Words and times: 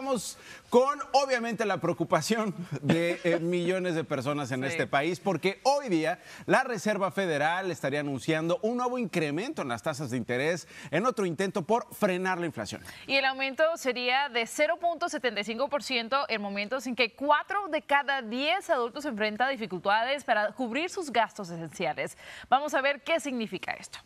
vamos 0.00 0.38
con 0.70 0.98
obviamente 1.12 1.66
la 1.66 1.76
preocupación 1.76 2.54
de 2.80 3.20
eh, 3.22 3.38
millones 3.38 3.94
de 3.94 4.02
personas 4.02 4.50
en 4.50 4.64
este 4.64 4.86
país, 4.86 5.20
porque 5.20 5.60
hoy 5.62 5.90
día 5.90 6.20
la 6.46 6.64
Reserva 6.64 7.10
Federal 7.10 7.70
estaría 7.70 8.00
anunciando 8.00 8.58
un 8.62 8.78
nuevo 8.78 8.96
incremento 8.96 9.60
en 9.60 9.68
las 9.68 9.82
tasas 9.82 10.10
de 10.10 10.16
interés 10.16 10.66
en 10.90 11.04
otro 11.04 11.26
intento 11.26 11.60
por 11.66 11.94
frenar 11.94 12.38
la 12.38 12.46
inflación. 12.46 12.82
Y 13.06 13.16
el 13.16 13.26
aumento 13.26 13.62
sería 13.76 14.30
de 14.30 14.44
0.75% 14.44 16.24
en 16.30 16.40
momentos 16.40 16.86
en 16.86 16.96
que 16.96 17.14
4 17.14 17.68
de 17.68 17.82
cada 17.82 18.22
10 18.22 18.70
adultos 18.70 19.04
enfrentan 19.04 19.50
dificultades 19.50 20.24
para 20.24 20.52
cubrir 20.52 20.88
sus 20.88 21.12
gastos 21.12 21.50
esenciales. 21.50 22.16
Vamos 22.48 22.72
a 22.72 22.80
ver 22.80 23.02
qué 23.02 23.20
significa 23.20 23.72
esto. 23.72 23.98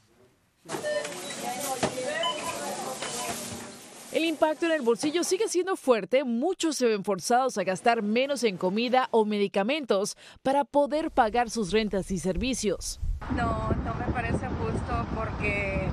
El 4.14 4.24
impacto 4.24 4.66
en 4.66 4.70
el 4.70 4.82
bolsillo 4.82 5.24
sigue 5.24 5.48
siendo 5.48 5.74
fuerte. 5.74 6.22
Muchos 6.22 6.76
se 6.76 6.86
ven 6.86 7.02
forzados 7.02 7.58
a 7.58 7.64
gastar 7.64 8.00
menos 8.00 8.44
en 8.44 8.56
comida 8.56 9.08
o 9.10 9.24
medicamentos 9.24 10.16
para 10.44 10.62
poder 10.62 11.10
pagar 11.10 11.50
sus 11.50 11.72
rentas 11.72 12.12
y 12.12 12.18
servicios. 12.20 13.00
No, 13.36 13.70
no 13.84 13.94
me 13.94 14.12
parece 14.12 14.46
justo 14.46 15.06
porque 15.16 15.88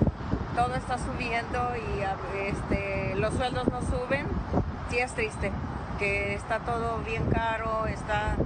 todo 0.56 0.76
está 0.76 1.00
subiendo 1.00 1.74
y 1.76 2.48
este, 2.48 3.16
los 3.16 3.34
sueldos 3.34 3.68
no 3.70 3.82
suben. 3.82 4.28
Sí 4.92 5.00
es 5.00 5.12
triste 5.16 5.52
que 5.98 6.36
está 6.36 6.60
todo 6.60 7.00
bien 7.04 7.28
caro, 7.32 7.88
está, 7.88 8.38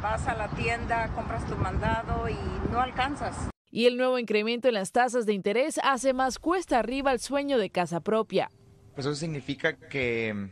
vas 0.00 0.26
a 0.28 0.34
la 0.34 0.48
tienda, 0.48 1.08
compras 1.14 1.46
tu 1.46 1.56
mandado 1.56 2.26
y 2.30 2.38
no 2.72 2.80
alcanzas. 2.80 3.36
Y 3.70 3.84
el 3.84 3.98
nuevo 3.98 4.18
incremento 4.18 4.68
en 4.68 4.74
las 4.74 4.92
tasas 4.92 5.26
de 5.26 5.34
interés 5.34 5.78
hace 5.82 6.14
más 6.14 6.38
cuesta 6.38 6.78
arriba 6.78 7.12
el 7.12 7.20
sueño 7.20 7.58
de 7.58 7.68
casa 7.68 8.00
propia. 8.00 8.50
Pues 8.94 9.06
eso 9.06 9.14
significa 9.14 9.76
que 9.76 10.50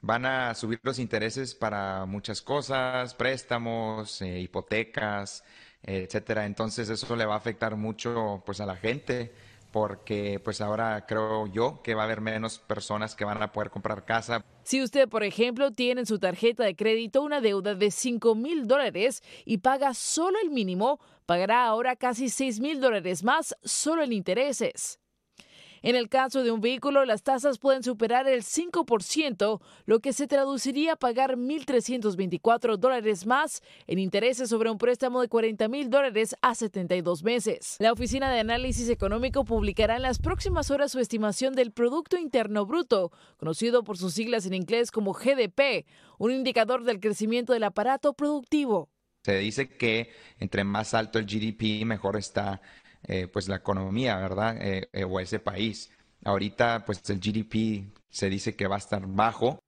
van 0.00 0.26
a 0.26 0.54
subir 0.54 0.80
los 0.82 0.98
intereses 0.98 1.54
para 1.54 2.06
muchas 2.06 2.42
cosas, 2.42 3.14
préstamos, 3.14 4.22
eh, 4.22 4.40
hipotecas, 4.40 5.44
etcétera. 5.82 6.46
Entonces 6.46 6.88
eso 6.88 7.16
le 7.16 7.26
va 7.26 7.34
a 7.34 7.38
afectar 7.38 7.76
mucho 7.76 8.42
pues 8.44 8.60
a 8.60 8.66
la 8.66 8.76
gente 8.76 9.32
porque 9.72 10.38
pues 10.44 10.60
ahora 10.60 11.06
creo 11.06 11.46
yo 11.46 11.82
que 11.82 11.94
va 11.94 12.02
a 12.02 12.04
haber 12.04 12.20
menos 12.20 12.58
personas 12.58 13.14
que 13.16 13.24
van 13.24 13.42
a 13.42 13.52
poder 13.52 13.70
comprar 13.70 14.04
casa. 14.04 14.44
Si 14.64 14.82
usted, 14.82 15.08
por 15.08 15.24
ejemplo, 15.24 15.72
tiene 15.72 16.02
en 16.02 16.06
su 16.06 16.18
tarjeta 16.18 16.64
de 16.64 16.76
crédito 16.76 17.22
una 17.22 17.40
deuda 17.40 17.74
de 17.74 17.90
5 17.90 18.34
mil 18.34 18.68
dólares 18.68 19.22
y 19.44 19.58
paga 19.58 19.94
solo 19.94 20.38
el 20.42 20.50
mínimo, 20.50 21.00
pagará 21.26 21.64
ahora 21.64 21.96
casi 21.96 22.28
6 22.28 22.60
mil 22.60 22.80
dólares 22.80 23.24
más 23.24 23.56
solo 23.64 24.02
en 24.02 24.12
intereses. 24.12 25.01
En 25.82 25.96
el 25.96 26.08
caso 26.08 26.44
de 26.44 26.52
un 26.52 26.60
vehículo, 26.60 27.04
las 27.04 27.24
tasas 27.24 27.58
pueden 27.58 27.82
superar 27.82 28.28
el 28.28 28.44
5%, 28.44 29.60
lo 29.84 30.00
que 30.00 30.12
se 30.12 30.28
traduciría 30.28 30.92
a 30.92 30.96
pagar 30.96 31.36
1.324 31.36 32.76
dólares 32.76 33.26
más 33.26 33.62
en 33.88 33.98
intereses 33.98 34.48
sobre 34.48 34.70
un 34.70 34.78
préstamo 34.78 35.20
de 35.20 35.28
40 35.28 35.66
mil 35.66 35.90
dólares 35.90 36.36
a 36.40 36.54
72 36.54 37.24
meses. 37.24 37.76
La 37.80 37.92
Oficina 37.92 38.32
de 38.32 38.38
Análisis 38.38 38.88
Económico 38.88 39.44
publicará 39.44 39.96
en 39.96 40.02
las 40.02 40.20
próximas 40.20 40.70
horas 40.70 40.92
su 40.92 41.00
estimación 41.00 41.54
del 41.54 41.72
Producto 41.72 42.16
Interno 42.16 42.64
Bruto, 42.64 43.10
conocido 43.36 43.82
por 43.82 43.98
sus 43.98 44.14
siglas 44.14 44.46
en 44.46 44.54
inglés 44.54 44.92
como 44.92 45.12
GDP, 45.12 45.84
un 46.18 46.30
indicador 46.30 46.84
del 46.84 47.00
crecimiento 47.00 47.54
del 47.54 47.64
aparato 47.64 48.14
productivo. 48.14 48.88
Se 49.24 49.38
dice 49.38 49.68
que 49.68 50.10
entre 50.40 50.64
más 50.64 50.94
alto 50.94 51.20
el 51.20 51.26
GDP, 51.26 51.84
mejor 51.86 52.16
está 52.16 52.60
eh, 53.06 53.26
pues 53.28 53.48
la 53.48 53.56
economía, 53.56 54.16
¿verdad? 54.16 54.56
Eh, 54.60 54.88
eh, 54.92 55.04
o 55.04 55.20
ese 55.20 55.38
país. 55.38 55.90
Ahorita 56.24 56.84
pues 56.84 57.08
el 57.10 57.18
GDP 57.20 57.92
se 58.10 58.28
dice 58.28 58.54
que 58.54 58.66
va 58.66 58.76
a 58.76 58.78
estar 58.78 59.06
bajo 59.06 59.58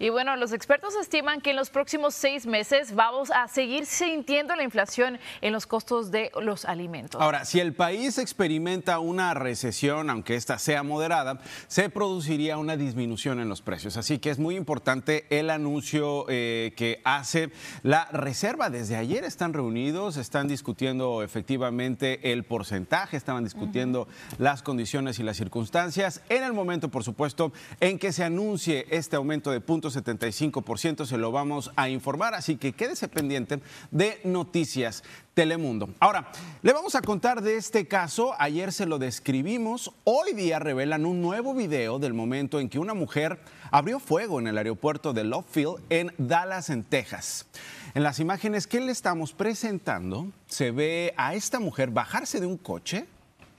y 0.00 0.08
bueno, 0.08 0.34
los 0.36 0.52
expertos 0.52 0.94
estiman 0.96 1.42
que 1.42 1.50
en 1.50 1.56
los 1.56 1.68
próximos 1.68 2.14
seis 2.14 2.46
meses 2.46 2.94
vamos 2.94 3.30
a 3.30 3.46
seguir 3.48 3.84
sintiendo 3.84 4.56
la 4.56 4.62
inflación 4.62 5.18
en 5.42 5.52
los 5.52 5.66
costos 5.66 6.10
de 6.10 6.32
los 6.40 6.64
alimentos. 6.64 7.20
Ahora, 7.20 7.44
si 7.44 7.60
el 7.60 7.74
país 7.74 8.16
experimenta 8.16 8.98
una 8.98 9.34
recesión, 9.34 10.08
aunque 10.08 10.36
esta 10.36 10.58
sea 10.58 10.82
moderada, 10.82 11.40
se 11.68 11.90
produciría 11.90 12.56
una 12.56 12.78
disminución 12.78 13.40
en 13.40 13.50
los 13.50 13.60
precios. 13.60 13.98
Así 13.98 14.18
que 14.18 14.30
es 14.30 14.38
muy 14.38 14.56
importante 14.56 15.26
el 15.28 15.50
anuncio 15.50 16.24
eh, 16.30 16.72
que 16.76 17.02
hace 17.04 17.52
la 17.82 18.06
Reserva. 18.10 18.70
Desde 18.70 18.96
ayer 18.96 19.24
están 19.24 19.52
reunidos, 19.52 20.16
están 20.16 20.48
discutiendo 20.48 21.22
efectivamente 21.22 22.32
el 22.32 22.44
porcentaje, 22.44 23.18
estaban 23.18 23.44
discutiendo 23.44 24.08
las 24.38 24.62
condiciones 24.62 25.18
y 25.18 25.24
las 25.24 25.36
circunstancias. 25.36 26.22
En 26.30 26.42
el 26.42 26.54
momento, 26.54 26.88
por 26.88 27.04
supuesto, 27.04 27.52
en 27.80 27.98
que 27.98 28.12
se 28.12 28.24
anuncie 28.24 28.86
este 28.88 29.16
aumento 29.16 29.50
de 29.50 29.60
puntos 29.60 29.89
75% 29.90 31.04
se 31.04 31.18
lo 31.18 31.32
vamos 31.32 31.70
a 31.76 31.88
informar, 31.88 32.34
así 32.34 32.56
que 32.56 32.72
quédese 32.72 33.08
pendiente 33.08 33.60
de 33.90 34.20
Noticias 34.24 35.02
Telemundo. 35.34 35.90
Ahora, 36.00 36.30
le 36.62 36.72
vamos 36.72 36.94
a 36.94 37.02
contar 37.02 37.42
de 37.42 37.56
este 37.56 37.86
caso, 37.86 38.34
ayer 38.38 38.72
se 38.72 38.86
lo 38.86 38.98
describimos, 38.98 39.92
hoy 40.04 40.32
día 40.32 40.58
revelan 40.58 41.06
un 41.06 41.20
nuevo 41.20 41.54
video 41.54 41.98
del 41.98 42.14
momento 42.14 42.60
en 42.60 42.68
que 42.68 42.78
una 42.78 42.94
mujer 42.94 43.38
abrió 43.70 44.00
fuego 44.00 44.40
en 44.40 44.46
el 44.46 44.58
aeropuerto 44.58 45.12
de 45.12 45.24
Love 45.24 45.46
Field 45.50 45.76
en 45.88 46.12
Dallas, 46.18 46.70
en 46.70 46.84
Texas. 46.84 47.46
En 47.94 48.02
las 48.02 48.20
imágenes 48.20 48.66
que 48.66 48.80
le 48.80 48.92
estamos 48.92 49.32
presentando, 49.32 50.28
se 50.46 50.70
ve 50.70 51.14
a 51.16 51.34
esta 51.34 51.58
mujer 51.58 51.90
bajarse 51.90 52.40
de 52.40 52.46
un 52.46 52.56
coche 52.56 53.06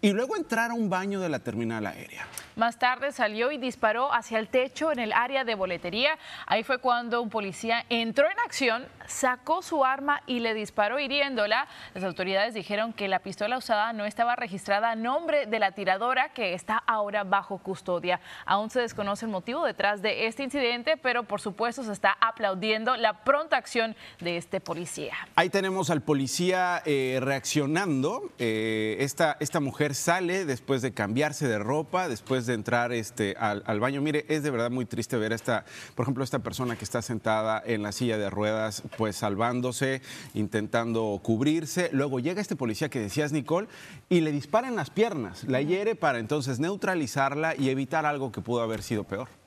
y 0.02 0.12
luego 0.12 0.36
entrar 0.36 0.72
a 0.72 0.74
un 0.74 0.90
baño 0.90 1.20
de 1.20 1.30
la 1.30 1.40
terminal 1.40 1.86
aérea. 1.86 2.28
Más 2.56 2.80
tarde 2.80 3.12
salió 3.12 3.52
y 3.52 3.58
disparó 3.58 4.14
hacia 4.14 4.40
el 4.40 4.48
techo 4.48 4.92
en 4.92 5.00
el 5.00 5.14
área 5.14 5.44
de 5.44 5.56
boletería. 5.56 6.18
Ahí 6.46 6.64
fue 6.64 6.80
cuando 6.80 7.22
un 7.22 7.30
policía 7.30 7.86
entró 7.90 8.30
en 8.30 8.40
acción, 8.40 8.86
sacó 9.08 9.62
su 9.62 9.86
arma 9.86 10.22
y 10.28 10.40
le 10.40 10.54
disparó 10.54 11.00
hiriéndola. 11.00 11.68
Las 11.94 12.04
autoridades 12.04 12.54
dijeron 12.54 12.94
que 12.94 13.08
la 13.08 13.20
pistola 13.20 13.58
usada 13.58 13.94
no 13.94 14.06
estaba 14.06 14.36
registrada 14.36 14.92
a 14.92 14.96
nombre 14.96 15.46
de 15.46 15.60
la 15.60 15.72
tiradora 15.72 16.30
que 16.30 16.54
está 16.54 16.78
ahora 16.78 17.24
bajo 17.24 17.58
custodia. 17.60 18.20
Aún 18.46 18.70
se 18.70 18.82
desconoce 18.82 19.26
el 19.26 19.32
motivo 19.32 19.66
detrás 19.66 20.02
de 20.02 20.28
este 20.28 20.44
incidente, 20.44 20.98
pero 20.98 21.24
por 21.24 21.42
supuesto 21.42 21.84
se 21.84 21.94
está 21.94 22.18
aplaudiendo 22.20 22.96
la 22.98 23.24
pronta 23.24 23.58
acción 23.58 23.96
de 24.20 24.38
este 24.38 24.60
policía. 24.60 25.14
Ahí 25.36 25.50
tenemos 25.50 25.90
al 25.90 26.02
policía 26.02 26.82
eh, 26.86 27.20
reaccionando. 27.22 28.32
Eh, 28.40 28.98
esta, 29.00 29.38
esta 29.40 29.60
mujer 29.60 29.96
sale 29.96 30.46
después 30.46 30.82
de 30.82 30.94
cambiarse 30.94 31.48
de 31.48 31.60
ropa, 31.60 32.08
después 32.08 32.41
de 32.46 32.54
entrar 32.54 32.92
este, 32.92 33.36
al, 33.38 33.80
baño. 33.80 34.02
Mire, 34.02 34.26
es 34.30 34.44
de 34.44 34.52
verdad 34.52 34.72
muy 34.72 34.86
triste 34.86 35.18
ver 35.18 35.34
esta, 35.34 35.66
por 35.96 36.04
ejemplo, 36.04 36.24
esta 36.24 36.40
persona 36.40 36.76
que 36.76 36.84
está 36.84 37.02
sentada 37.02 37.62
en 37.66 37.84
la 37.84 37.92
silla 37.92 38.18
de 38.18 38.30
ruedas, 38.30 38.84
pues 38.98 39.16
salvándose, 39.16 40.02
intentando 40.34 41.20
cubrirse. 41.24 41.90
Luego 41.94 42.20
llega 42.20 42.42
este 42.42 42.56
policía 42.56 42.90
que 42.90 43.00
decías, 43.00 43.32
Nicole, 43.32 43.68
y 44.10 44.22
le 44.22 44.32
dispara 44.32 44.68
en 44.68 44.76
las 44.76 44.90
piernas, 44.90 45.44
la 45.46 45.62
hiere 45.62 45.96
para 45.96 46.20
entonces 46.20 46.60
neutralizarla 46.60 47.56
y 47.56 47.70
evitar 47.70 48.06
algo 48.06 48.32
que 48.32 48.42
pudo 48.42 48.62
haber 48.62 48.84
sido 48.84 49.04
peor. 49.04 49.41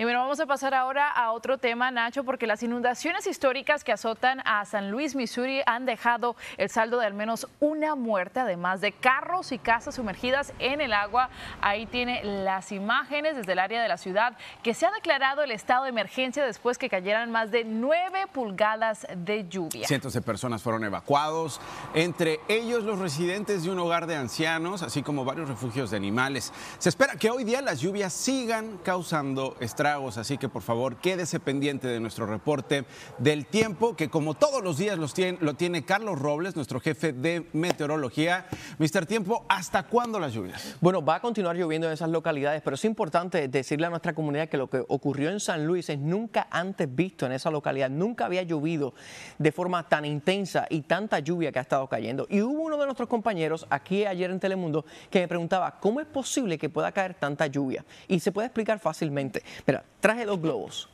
Y 0.00 0.04
bueno, 0.04 0.20
vamos 0.20 0.38
a 0.38 0.46
pasar 0.46 0.74
ahora 0.74 1.10
a 1.10 1.32
otro 1.32 1.58
tema, 1.58 1.90
Nacho, 1.90 2.22
porque 2.22 2.46
las 2.46 2.62
inundaciones 2.62 3.26
históricas 3.26 3.82
que 3.82 3.90
azotan 3.90 4.40
a 4.44 4.64
San 4.64 4.92
Luis, 4.92 5.16
Missouri, 5.16 5.60
han 5.66 5.86
dejado 5.86 6.36
el 6.56 6.70
saldo 6.70 7.00
de 7.00 7.06
al 7.06 7.14
menos 7.14 7.48
una 7.58 7.96
muerte, 7.96 8.38
además 8.38 8.80
de 8.80 8.92
carros 8.92 9.50
y 9.50 9.58
casas 9.58 9.96
sumergidas 9.96 10.52
en 10.60 10.80
el 10.80 10.92
agua. 10.92 11.30
Ahí 11.60 11.86
tiene 11.86 12.22
las 12.22 12.70
imágenes 12.70 13.34
desde 13.34 13.54
el 13.54 13.58
área 13.58 13.82
de 13.82 13.88
la 13.88 13.96
ciudad 13.96 14.36
que 14.62 14.72
se 14.72 14.86
ha 14.86 14.92
declarado 14.92 15.42
el 15.42 15.50
estado 15.50 15.82
de 15.82 15.88
emergencia 15.88 16.46
después 16.46 16.78
que 16.78 16.88
cayeran 16.88 17.32
más 17.32 17.50
de 17.50 17.64
nueve 17.64 18.28
pulgadas 18.32 19.04
de 19.16 19.48
lluvia. 19.48 19.88
Cientos 19.88 20.12
de 20.12 20.20
personas 20.20 20.62
fueron 20.62 20.84
evacuados, 20.84 21.60
entre 21.92 22.38
ellos 22.46 22.84
los 22.84 23.00
residentes 23.00 23.64
de 23.64 23.70
un 23.72 23.80
hogar 23.80 24.06
de 24.06 24.14
ancianos, 24.14 24.84
así 24.84 25.02
como 25.02 25.24
varios 25.24 25.48
refugios 25.48 25.90
de 25.90 25.96
animales. 25.96 26.52
Se 26.78 26.88
espera 26.88 27.16
que 27.16 27.30
hoy 27.30 27.42
día 27.42 27.60
las 27.62 27.80
lluvias 27.80 28.12
sigan 28.12 28.78
causando 28.84 29.56
estragos 29.58 29.87
así 29.88 30.36
que 30.36 30.48
por 30.50 30.60
favor 30.62 30.96
quédese 30.96 31.40
pendiente 31.40 31.88
de 31.88 31.98
nuestro 31.98 32.26
reporte 32.26 32.84
del 33.16 33.46
tiempo, 33.46 33.96
que 33.96 34.10
como 34.10 34.34
todos 34.34 34.62
los 34.62 34.76
días 34.76 34.98
lo 34.98 35.54
tiene 35.54 35.84
Carlos 35.84 36.18
Robles, 36.18 36.56
nuestro 36.56 36.78
jefe 36.78 37.14
de 37.14 37.46
meteorología. 37.54 38.46
Mister 38.78 39.06
Tiempo, 39.06 39.46
¿hasta 39.48 39.84
cuándo 39.84 40.18
las 40.18 40.34
lluvias? 40.34 40.76
Bueno, 40.80 41.02
va 41.02 41.16
a 41.16 41.20
continuar 41.20 41.56
lloviendo 41.56 41.86
en 41.86 41.94
esas 41.94 42.10
localidades, 42.10 42.60
pero 42.62 42.74
es 42.74 42.84
importante 42.84 43.48
decirle 43.48 43.86
a 43.86 43.90
nuestra 43.90 44.14
comunidad 44.14 44.48
que 44.48 44.58
lo 44.58 44.68
que 44.68 44.84
ocurrió 44.88 45.30
en 45.30 45.40
San 45.40 45.66
Luis 45.66 45.88
es 45.88 45.98
nunca 45.98 46.48
antes 46.50 46.94
visto 46.94 47.24
en 47.24 47.32
esa 47.32 47.50
localidad, 47.50 47.88
nunca 47.88 48.26
había 48.26 48.42
llovido 48.42 48.92
de 49.38 49.52
forma 49.52 49.88
tan 49.88 50.04
intensa 50.04 50.66
y 50.68 50.82
tanta 50.82 51.18
lluvia 51.20 51.50
que 51.50 51.60
ha 51.60 51.62
estado 51.62 51.86
cayendo. 51.86 52.26
Y 52.28 52.42
hubo 52.42 52.62
uno 52.62 52.76
de 52.76 52.84
nuestros 52.84 53.08
compañeros 53.08 53.66
aquí 53.70 54.04
ayer 54.04 54.30
en 54.30 54.38
Telemundo 54.38 54.84
que 55.10 55.20
me 55.20 55.28
preguntaba, 55.28 55.78
¿cómo 55.80 56.00
es 56.00 56.06
posible 56.06 56.58
que 56.58 56.68
pueda 56.68 56.92
caer 56.92 57.14
tanta 57.14 57.46
lluvia? 57.46 57.84
Y 58.06 58.20
se 58.20 58.32
puede 58.32 58.46
explicar 58.46 58.78
fácilmente. 58.78 59.42
Mira, 59.66 59.77
traje 60.00 60.24
dos 60.24 60.40
globos. 60.40 60.88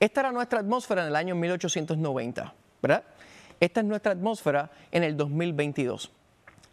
Esta 0.00 0.20
era 0.20 0.32
nuestra 0.32 0.60
atmósfera 0.60 1.02
en 1.02 1.08
el 1.08 1.16
año 1.16 1.34
1890, 1.34 2.54
¿verdad? 2.82 3.04
Esta 3.60 3.80
es 3.80 3.86
nuestra 3.86 4.12
atmósfera 4.12 4.70
en 4.92 5.04
el 5.04 5.16
2022. 5.16 6.10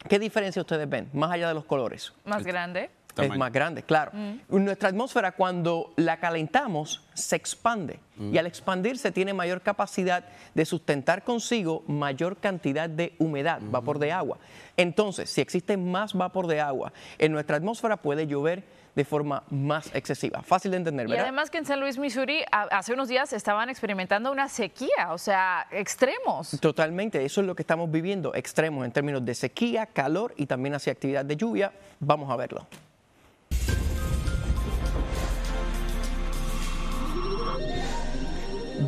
¿Qué 0.07 0.19
diferencia 0.19 0.61
ustedes 0.61 0.87
ven, 0.87 1.09
más 1.13 1.31
allá 1.31 1.47
de 1.47 1.55
los 1.55 1.65
colores? 1.65 2.13
Más 2.25 2.43
grande. 2.43 2.91
Es 3.17 3.37
más 3.37 3.51
grande, 3.51 3.83
claro. 3.83 4.11
Nuestra 4.49 4.89
atmósfera 4.89 5.33
cuando 5.33 5.93
la 5.95 6.19
calentamos 6.19 7.03
se 7.13 7.35
expande 7.35 7.99
y 8.19 8.37
al 8.37 8.45
expandirse 8.45 9.11
tiene 9.11 9.33
mayor 9.33 9.61
capacidad 9.61 10.25
de 10.53 10.65
sustentar 10.65 11.23
consigo 11.23 11.83
mayor 11.87 12.37
cantidad 12.37 12.89
de 12.89 13.15
humedad, 13.19 13.59
vapor 13.61 13.99
de 13.99 14.11
agua. 14.11 14.37
Entonces, 14.77 15.29
si 15.29 15.41
existe 15.41 15.77
más 15.77 16.13
vapor 16.13 16.47
de 16.47 16.61
agua 16.61 16.93
en 17.17 17.31
nuestra 17.31 17.57
atmósfera 17.57 17.97
puede 17.97 18.27
llover 18.27 18.63
de 18.95 19.03
forma 19.03 19.43
más 19.49 19.93
excesiva. 19.93 20.41
Fácil 20.41 20.71
de 20.71 20.77
entender, 20.77 21.07
¿verdad? 21.07 21.23
Y 21.23 21.27
además 21.27 21.49
que 21.49 21.57
en 21.57 21.65
San 21.65 21.81
Luis, 21.81 21.97
Missouri, 21.97 22.43
hace 22.51 22.93
unos 22.93 23.09
días 23.09 23.33
estaban 23.33 23.69
experimentando 23.69 24.31
una 24.31 24.47
sequía, 24.47 25.11
o 25.11 25.17
sea, 25.17 25.67
extremos. 25.71 26.57
Totalmente, 26.61 27.23
eso 27.25 27.41
es 27.41 27.47
lo 27.47 27.55
que 27.55 27.63
estamos 27.63 27.91
viviendo, 27.91 28.33
extremos 28.33 28.85
en 28.85 28.93
términos 28.93 29.25
de 29.25 29.35
sequía, 29.35 29.85
calor 29.85 30.33
y 30.37 30.45
también 30.45 30.75
hacia 30.75 30.93
actividad 30.93 31.25
de 31.25 31.35
lluvia. 31.35 31.73
Vamos 31.99 32.31
a 32.31 32.37
verlo. 32.37 32.65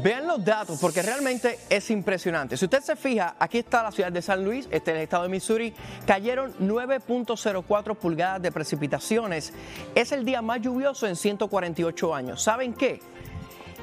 Vean 0.04 0.28
los 0.28 0.44
datos 0.44 0.80
porque 0.80 1.02
realmente 1.02 1.58
es 1.70 1.90
impresionante. 1.90 2.58
Si 2.58 2.66
usted 2.66 2.82
se 2.82 2.96
fija, 2.96 3.36
aquí 3.40 3.60
está 3.60 3.82
la 3.82 3.92
ciudad 3.92 4.12
de 4.12 4.22
San 4.22 4.44
Luis, 4.44 4.68
este 4.70 4.92
es 4.92 4.98
el 4.98 5.04
estado 5.04 5.24
de 5.24 5.30
Missouri, 5.30 5.74
cayeron 6.06 6.54
9.04 6.60 7.96
pulgadas 7.96 8.42
de 8.42 8.52
precipitaciones. 8.52 9.54
Es 9.96 10.12
el 10.12 10.24
día 10.26 10.42
más 10.42 10.62
lluvioso 10.62 11.08
en 11.08 11.16
148 11.16 12.14
años. 12.14 12.44
¿Saben 12.44 12.74
qué? 12.74 13.00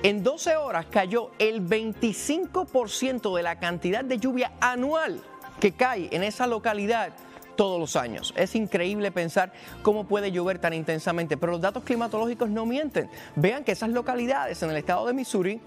En 0.03 0.23
12 0.23 0.57
horas 0.57 0.87
cayó 0.91 1.31
el 1.39 1.67
25% 1.67 3.37
de 3.37 3.43
la 3.43 3.59
cantidad 3.59 4.05
de 4.05 4.19
lluvia 4.19 4.53
anual 4.61 5.21
que 5.59 5.73
cae 5.73 6.09
en 6.13 6.23
esa 6.23 6.47
localidad 6.47 7.13
todos 7.57 7.81
los 7.81 7.97
años. 7.97 8.33
Es 8.37 8.55
increíble 8.55 9.11
pensar 9.13 9.53
cómo 9.83 10.05
puede 10.05 10.33
llover 10.33 10.59
tan 10.59 10.73
intensamente, 10.75 11.37
pero 11.37 11.53
los 11.53 11.61
datos 11.61 11.85
climatológicos 11.85 12.51
no 12.51 12.67
mienten. 12.67 13.09
Vean 13.37 13.65
que 13.65 13.73
esas 13.73 13.91
localidades 13.91 14.63
en 14.63 14.71
el 14.71 14.77
estado 14.77 15.07
de 15.07 15.13
Missouri 15.13 15.61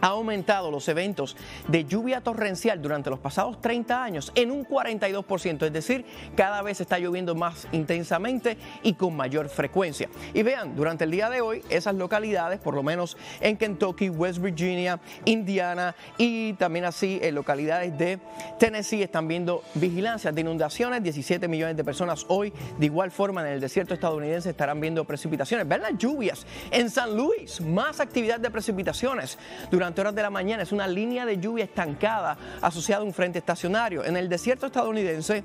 ha 0.00 0.08
aumentado 0.08 0.70
los 0.70 0.86
eventos 0.88 1.36
de 1.66 1.84
lluvia 1.84 2.20
torrencial 2.20 2.82
durante 2.82 3.08
los 3.08 3.18
pasados 3.18 3.60
30 3.60 4.04
años 4.04 4.32
en 4.34 4.50
un 4.50 4.66
42%, 4.66 5.64
es 5.64 5.72
decir, 5.72 6.04
cada 6.36 6.60
vez 6.60 6.80
está 6.80 6.98
lloviendo 6.98 7.34
más 7.34 7.66
intensamente 7.72 8.58
y 8.82 8.94
con 8.94 9.16
mayor 9.16 9.48
frecuencia. 9.48 10.10
Y 10.34 10.42
vean, 10.42 10.76
durante 10.76 11.04
el 11.04 11.10
día 11.10 11.30
de 11.30 11.40
hoy, 11.40 11.62
esas 11.70 11.94
localidades, 11.94 12.60
por 12.60 12.74
lo 12.74 12.82
menos 12.82 13.16
en 13.40 13.56
Kentucky, 13.56 14.10
West 14.10 14.40
Virginia, 14.40 15.00
Indiana 15.24 15.94
y 16.18 16.52
también 16.54 16.84
así 16.84 17.18
en 17.22 17.34
localidades 17.34 17.96
de 17.96 18.18
Tennessee, 18.58 19.02
están 19.02 19.26
viendo 19.26 19.62
vigilancias 19.74 20.34
de 20.34 20.40
inundaciones. 20.42 21.02
17 21.14 21.46
millones 21.48 21.76
de 21.76 21.84
personas 21.84 22.26
hoy, 22.28 22.52
de 22.78 22.86
igual 22.86 23.10
forma 23.10 23.40
en 23.42 23.54
el 23.54 23.60
desierto 23.60 23.94
estadounidense, 23.94 24.50
estarán 24.50 24.80
viendo 24.80 25.04
precipitaciones. 25.04 25.66
Vean 25.68 25.82
las 25.82 25.96
lluvias 25.96 26.46
en 26.70 26.90
San 26.90 27.16
Luis, 27.16 27.60
más 27.60 28.00
actividad 28.00 28.40
de 28.40 28.50
precipitaciones 28.50 29.38
durante 29.70 30.00
horas 30.00 30.14
de 30.14 30.22
la 30.22 30.30
mañana. 30.30 30.62
Es 30.62 30.72
una 30.72 30.88
línea 30.88 31.24
de 31.24 31.38
lluvia 31.38 31.64
estancada 31.64 32.36
asociada 32.60 33.02
a 33.02 33.04
un 33.04 33.14
frente 33.14 33.38
estacionario. 33.38 34.04
En 34.04 34.16
el 34.16 34.28
desierto 34.28 34.66
estadounidense, 34.66 35.44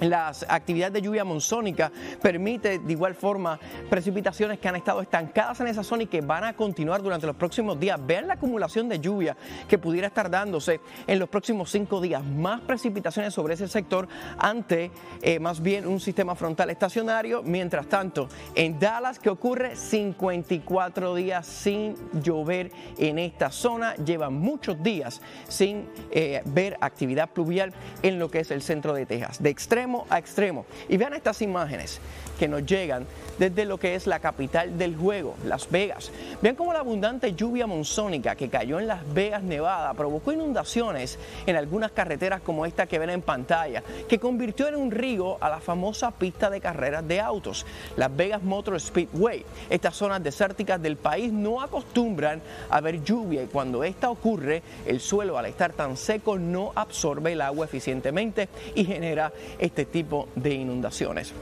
las 0.00 0.46
actividades 0.48 0.94
de 0.94 1.02
lluvia 1.02 1.24
monzónica 1.24 1.92
permite 2.22 2.78
de 2.78 2.92
igual 2.92 3.14
forma 3.14 3.58
precipitaciones 3.88 4.58
que 4.58 4.68
han 4.68 4.76
estado 4.76 5.00
estancadas 5.02 5.60
en 5.60 5.66
esa 5.66 5.84
zona 5.84 6.04
y 6.04 6.06
que 6.06 6.20
van 6.20 6.44
a 6.44 6.54
continuar 6.54 7.02
durante 7.02 7.26
los 7.26 7.36
próximos 7.36 7.78
días. 7.78 8.00
Vean 8.04 8.26
la 8.26 8.34
acumulación 8.34 8.88
de 8.88 8.98
lluvia 8.98 9.36
que 9.68 9.78
pudiera 9.78 10.06
estar 10.06 10.30
dándose 10.30 10.80
en 11.06 11.18
los 11.18 11.28
próximos 11.28 11.70
cinco 11.70 12.00
días. 12.00 12.24
Más 12.24 12.60
precipitaciones 12.62 13.34
sobre 13.34 13.54
ese 13.54 13.68
sector 13.68 14.08
ante 14.38 14.90
eh, 15.22 15.38
más 15.38 15.60
bien 15.62 15.86
un 15.86 16.00
sistema 16.00 16.34
frontal 16.34 16.70
estacionario. 16.70 17.42
Mientras 17.42 17.86
tanto, 17.86 18.28
en 18.54 18.78
Dallas, 18.78 19.18
que 19.18 19.30
ocurre 19.30 19.76
54 19.76 21.14
días 21.14 21.46
sin 21.46 21.94
llover 22.22 22.70
en 22.98 23.18
esta 23.18 23.50
zona, 23.50 23.94
llevan 23.96 24.34
muchos 24.34 24.82
días 24.82 25.20
sin 25.48 25.88
eh, 26.10 26.42
ver 26.46 26.76
actividad 26.80 27.30
pluvial 27.30 27.72
en 28.02 28.18
lo 28.18 28.30
que 28.30 28.40
es 28.40 28.50
el 28.50 28.62
centro 28.62 28.94
de 28.94 29.06
Texas. 29.06 29.42
Extremo 29.70 30.04
a 30.10 30.18
extremo. 30.18 30.66
Y 30.88 30.96
vean 30.96 31.14
estas 31.14 31.42
imágenes 31.42 32.00
que 32.40 32.48
nos 32.48 32.66
llegan 32.66 33.06
desde 33.38 33.64
lo 33.64 33.78
que 33.78 33.94
es 33.94 34.06
la 34.06 34.18
capital 34.18 34.76
del 34.76 34.96
juego, 34.96 35.36
Las 35.44 35.70
Vegas. 35.70 36.10
Vean 36.42 36.56
cómo 36.56 36.72
la 36.72 36.80
abundante 36.80 37.34
lluvia 37.34 37.66
monzónica 37.66 38.34
que 38.34 38.48
cayó 38.48 38.80
en 38.80 38.86
Las 38.88 39.00
Vegas, 39.14 39.42
Nevada, 39.42 39.94
provocó 39.94 40.32
inundaciones 40.32 41.18
en 41.46 41.56
algunas 41.56 41.92
carreteras 41.92 42.40
como 42.40 42.66
esta 42.66 42.86
que 42.86 42.98
ven 42.98 43.10
en 43.10 43.22
pantalla, 43.22 43.82
que 44.08 44.18
convirtió 44.18 44.68
en 44.68 44.76
un 44.76 44.90
río 44.90 45.42
a 45.42 45.48
la 45.48 45.60
famosa 45.60 46.10
pista 46.10 46.50
de 46.50 46.60
carreras 46.60 47.06
de 47.06 47.20
autos, 47.20 47.64
Las 47.96 48.14
Vegas 48.14 48.42
Motor 48.42 48.80
Speedway. 48.80 49.44
Estas 49.68 49.94
zonas 49.94 50.22
desérticas 50.22 50.82
del 50.82 50.96
país 50.96 51.32
no 51.32 51.62
acostumbran 51.62 52.42
a 52.70 52.80
ver 52.80 53.04
lluvia 53.04 53.42
y 53.42 53.46
cuando 53.46 53.84
esta 53.84 54.10
ocurre, 54.10 54.62
el 54.86 55.00
suelo 55.00 55.38
al 55.38 55.46
estar 55.46 55.72
tan 55.74 55.96
seco 55.96 56.38
no 56.38 56.72
absorbe 56.74 57.32
el 57.32 57.42
agua 57.42 57.66
eficientemente 57.66 58.48
y 58.74 58.84
genera 58.84 59.32
este 59.60 59.84
tipo 59.84 60.28
de 60.34 60.54
inundaciones. 60.54 61.32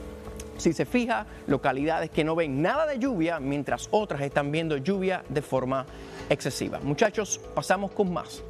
Si 0.57 0.73
se 0.73 0.85
fija, 0.85 1.25
localidades 1.47 2.09
que 2.09 2.25
no 2.25 2.35
ven 2.35 2.61
nada 2.61 2.85
de 2.85 2.99
lluvia, 2.99 3.39
mientras 3.39 3.87
otras 3.91 4.21
están 4.21 4.51
viendo 4.51 4.75
lluvia 4.75 5.23
de 5.29 5.41
forma 5.41 5.85
excesiva. 6.29 6.79
Muchachos, 6.83 7.39
pasamos 7.55 7.91
con 7.91 8.11
más. 8.11 8.43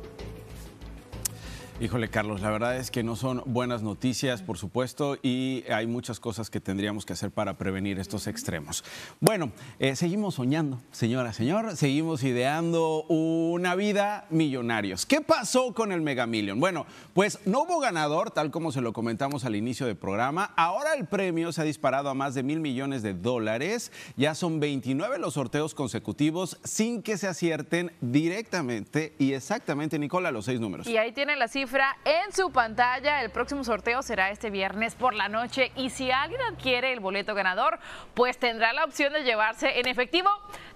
Híjole, 1.82 2.10
Carlos, 2.10 2.42
la 2.42 2.52
verdad 2.52 2.76
es 2.76 2.92
que 2.92 3.04
no 3.04 3.16
son 3.16 3.42
buenas 3.46 3.84
noticias, 3.84 4.42
por 4.42 4.58
supuesto, 4.58 5.18
y 5.24 5.64
hay 5.72 5.88
muchas 5.88 6.20
cosas 6.20 6.50
que 6.50 6.60
tendríamos 6.60 7.06
que 7.06 7.14
hacer 7.14 7.32
para 7.32 7.58
prevenir 7.58 8.00
estos 8.00 8.28
extremos. 8.28 8.84
Bueno, 9.22 9.54
eh, 9.80 9.96
seguimos 9.96 10.36
soñando, 10.36 10.82
señora, 10.92 11.32
señor, 11.32 11.78
seguimos 11.78 12.22
ideando 12.26 13.04
una 13.04 13.76
vida 13.76 14.28
millonarios. 14.30 15.06
¿Qué 15.06 15.22
pasó 15.22 15.74
con 15.74 15.94
el 15.94 16.02
Mega 16.02 16.28
Million? 16.28 16.60
Bueno, 16.60 16.86
pues 17.14 17.40
no 17.46 17.62
hubo 17.62 17.80
ganador, 17.80 18.32
tal 18.32 18.52
como 18.52 18.74
se 18.74 18.82
lo 18.82 18.92
comentamos 18.92 19.46
al 19.46 19.56
inicio 19.56 19.86
del 19.86 19.96
programa. 19.96 20.52
Ahora 20.58 20.96
el 20.96 21.08
premio 21.08 21.54
se 21.54 21.62
ha 21.62 21.64
disparado 21.64 22.10
a 22.10 22.14
más 22.14 22.36
de 22.36 22.44
mil 22.44 22.60
millones 22.60 23.04
de 23.04 23.14
dólares. 23.14 23.94
Ya 24.18 24.36
son 24.36 24.60
29 24.60 25.18
los 25.18 25.36
sorteos 25.36 25.76
consecutivos 25.76 26.60
sin 26.66 27.02
que 27.02 27.18
se 27.18 27.28
acierten 27.28 27.94
directamente 28.02 29.16
y 29.18 29.32
exactamente, 29.32 29.98
Nicola, 29.98 30.30
los 30.32 30.44
seis 30.44 30.60
números. 30.60 30.86
Y 30.86 30.98
ahí 30.98 31.14
tienen 31.14 31.40
la 31.40 31.48
cifra 31.48 31.69
en 32.06 32.34
su 32.34 32.52
pantalla. 32.52 33.22
El 33.22 33.30
próximo 33.30 33.64
sorteo 33.64 34.02
será 34.02 34.32
este 34.32 34.50
viernes 34.50 34.96
por 34.96 35.14
la 35.14 35.30
noche 35.30 35.72
y 35.76 35.92
si 35.92 36.10
alguien 36.10 36.42
adquiere 36.42 36.92
el 36.94 37.00
boleto 37.00 37.36
ganador, 37.36 37.80
pues 38.16 38.40
tendrá 38.40 38.74
la 38.74 38.86
opción 38.86 39.14
de 39.14 39.24
llevarse 39.24 39.80
en 39.80 39.88
efectivo 39.88 40.30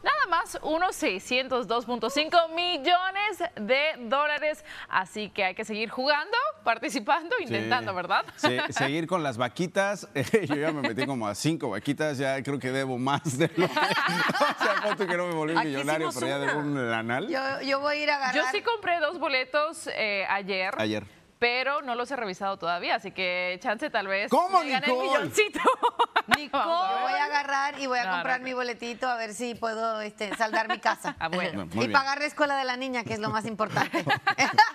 nada 0.04 0.28
más 0.30 0.60
unos 0.62 1.02
602.5 1.02 2.50
millones 2.54 3.44
de 3.56 4.08
dólares. 4.10 4.64
Así 4.90 5.30
que 5.30 5.44
hay 5.44 5.56
que 5.56 5.66
seguir 5.66 5.90
jugando, 5.90 6.38
participando, 6.64 7.36
intentando, 7.40 7.94
¿verdad? 7.94 8.26
Sí, 8.36 8.58
seguir 8.70 9.08
con 9.08 9.24
las 9.24 9.38
vaquitas. 9.38 10.08
Yo 10.48 10.56
ya 10.56 10.72
me 10.72 10.82
metí 10.82 11.06
como 11.06 11.28
a 11.28 11.36
cinco 11.36 11.70
vaquitas, 11.70 12.18
ya 12.18 12.42
creo 12.44 12.60
que 12.60 12.72
debo 12.72 12.98
más 12.98 13.38
de 13.38 13.48
lo 13.56 13.68
que... 13.68 13.74
o 14.94 14.98
sea, 14.98 15.08
que 15.08 15.18
no 15.18 15.28
me 15.28 15.34
volví 15.34 15.56
millonario, 15.56 16.10
pero 16.14 16.28
ya 16.28 16.40
debo 16.40 16.60
un 16.60 16.90
lanal. 16.90 17.28
Yo, 17.64 17.80
voy 17.80 17.98
a 17.98 18.04
ir 18.04 18.12
a 18.12 18.16
agarrar... 18.18 18.36
Yo 18.36 18.44
sí 18.52 18.62
compré 18.62 19.00
dos 19.00 19.20
boletos 19.20 19.88
eh, 19.88 20.26
ayer. 20.30 20.74
Ayer 20.78 21.23
pero 21.44 21.82
no 21.82 21.94
los 21.96 22.10
he 22.10 22.16
revisado 22.16 22.56
todavía, 22.56 22.96
así 22.96 23.12
que 23.12 23.60
chance 23.62 23.90
tal 23.90 24.08
vez 24.08 24.30
¿Cómo, 24.30 24.64
me 24.64 24.70
gane 24.70 24.88
el 24.88 24.98
milloncito. 24.98 25.60
Nicole, 26.38 26.64
yo 26.64 27.00
voy 27.02 27.12
a 27.12 27.26
agarrar 27.26 27.78
y 27.82 27.86
voy 27.86 28.00
a 28.00 28.10
comprar 28.10 28.40
mi 28.40 28.54
boletito 28.54 29.10
a 29.10 29.18
ver 29.18 29.34
si 29.34 29.54
puedo 29.54 30.00
este, 30.00 30.34
saldar 30.38 30.70
mi 30.70 30.80
casa. 30.80 31.18
Ah, 31.20 31.28
bueno. 31.28 31.68
y 31.74 31.90
pagar 31.90 32.20
la 32.20 32.28
escuela 32.28 32.56
de 32.56 32.64
la 32.64 32.78
niña, 32.78 33.04
que 33.04 33.16
es 33.16 33.20
lo 33.20 33.30
más 33.30 33.46
importante. 33.46 34.06